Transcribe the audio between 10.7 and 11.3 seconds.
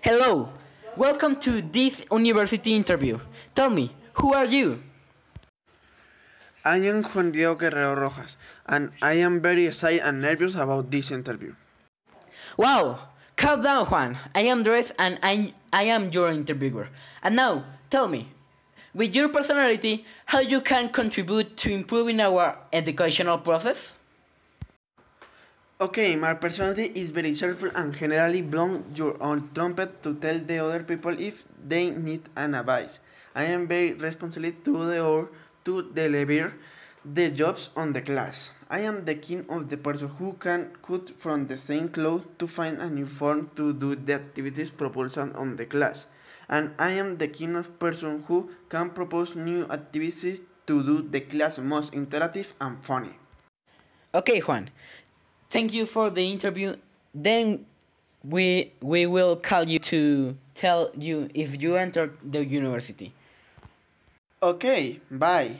this